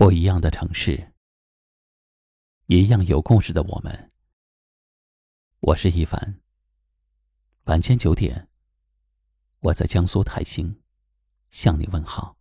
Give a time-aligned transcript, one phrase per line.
[0.00, 1.12] 不一样的城市，
[2.68, 4.10] 一样有故事的我们。
[5.60, 6.40] 我是一凡。
[7.64, 8.48] 晚间九点，
[9.58, 10.74] 我在江苏泰兴
[11.50, 12.34] 向你问好。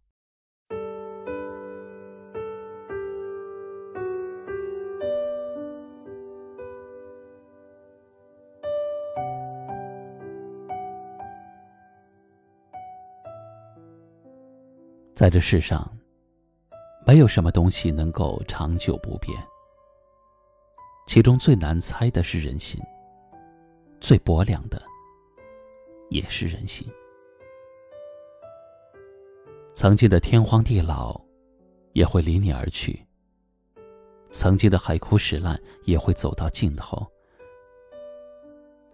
[15.14, 15.94] 在这世上。
[17.10, 19.36] 没有什么东西能够长久不变，
[21.08, 22.80] 其中最难猜的是人心，
[24.00, 24.80] 最薄凉的
[26.12, 26.88] 也是人心。
[29.74, 31.20] 曾经的天荒地老
[31.94, 33.04] 也会离你而去，
[34.30, 37.04] 曾经的海枯石烂也会走到尽头。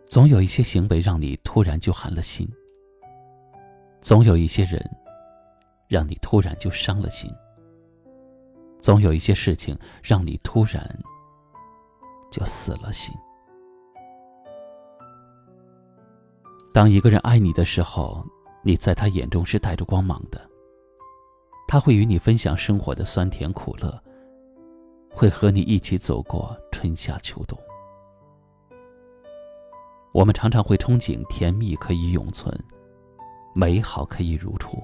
[0.08, 2.50] 总有一些行为让你突然就寒了心，
[4.00, 4.82] 总有一些人
[5.90, 7.30] 让你突然就伤了心。
[8.80, 10.88] 总有一些事情让你突然
[12.32, 13.14] 就死了心。
[16.74, 18.24] 当一个人爱你的时候，
[18.64, 20.50] 你在他眼中是带着光芒的。
[21.68, 23.98] 他会与你分享生活的酸甜苦乐，
[25.10, 27.58] 会和你一起走过春夏秋冬。
[30.14, 32.56] 我们常常会憧憬甜蜜可以永存，
[33.56, 34.78] 美好可以如初。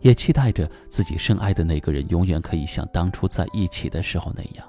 [0.00, 4.66] 也期待着自己深爱的那个人永远可以像当初在一起的时候那样，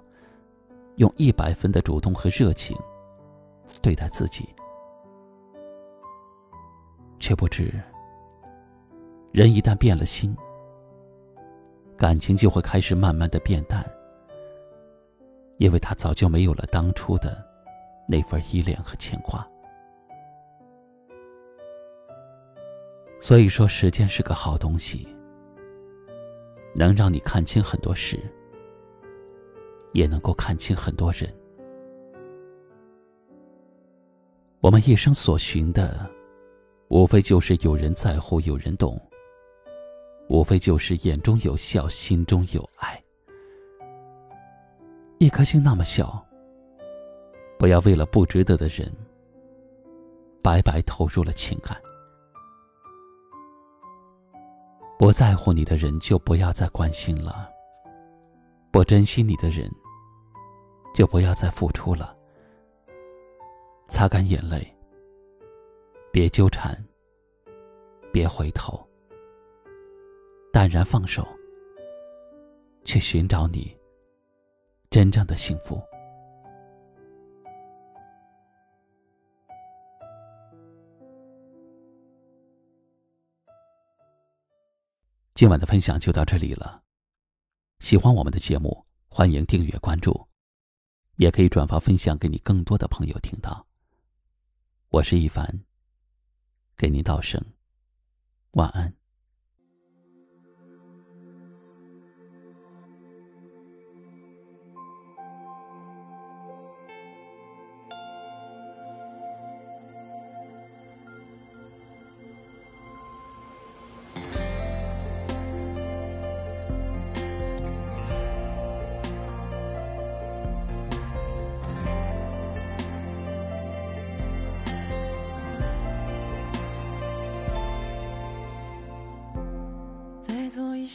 [0.98, 2.78] 用一百分的主动和热情
[3.82, 4.48] 对待自己，
[7.20, 7.72] 却不知
[9.32, 10.36] 人一旦变了心，
[11.98, 13.90] 感情就会开始慢慢的变淡，
[15.60, 17.42] 因为他早就没有了当初的
[18.06, 19.48] 那份依恋和牵挂。
[23.22, 25.08] 所以说，时间是个好东西。
[26.74, 28.20] 能让你看清很多事，
[29.94, 31.34] 也能够看清很多人。
[34.62, 36.10] 我们一生所寻的，
[36.90, 38.96] 无非就是有人在乎，有人懂；
[40.30, 43.02] 无非就是眼中有笑，心中有爱。
[45.18, 46.26] 一颗心那么小，
[47.58, 48.92] 不要为了不值得的人，
[50.42, 51.76] 白白投入了情感。
[55.02, 57.50] 不在乎你的人，就不要再关心了；
[58.70, 59.68] 不珍惜你的人，
[60.94, 62.16] 就不要再付出了。
[63.88, 64.64] 擦干眼泪，
[66.12, 66.78] 别纠缠，
[68.14, 68.80] 别回头，
[70.54, 71.28] 淡然放手，
[72.86, 73.76] 去寻找你
[74.92, 75.82] 真正的幸福。
[85.42, 86.84] 今晚的分享就到这里了。
[87.80, 90.28] 喜欢我们的节目，欢迎订阅关注，
[91.16, 93.66] 也可以转发分享给你更多的朋友听到。
[94.90, 95.64] 我是一凡，
[96.78, 97.44] 给您道声
[98.52, 99.01] 晚安。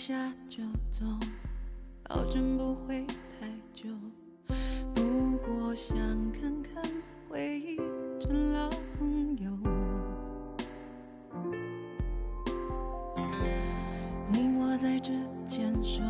[0.06, 0.14] 下
[0.46, 1.04] 就走，
[2.04, 3.04] 保证不会
[3.40, 3.88] 太久。
[4.94, 5.96] 不过想
[6.30, 6.80] 看看
[7.28, 7.76] 回忆
[8.20, 9.50] 成老朋友。
[14.30, 15.10] 你我在这
[15.44, 16.00] 坚守，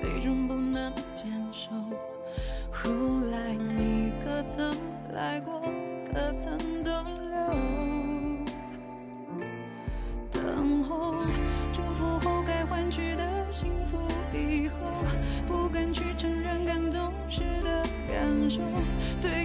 [0.00, 1.72] 最终不能坚守。
[2.70, 2.92] 后
[3.32, 4.76] 来你可曾
[5.12, 5.60] 来过？
[6.12, 6.92] 可曾逗
[19.20, 19.43] 对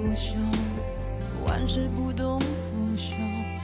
[0.00, 0.36] 不朽
[1.44, 3.57] 万事不懂腐朽。